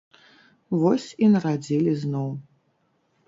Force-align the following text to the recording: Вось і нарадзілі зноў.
Вось 0.83 1.05
і 1.25 1.29
нарадзілі 1.35 1.91
зноў. 2.05 2.29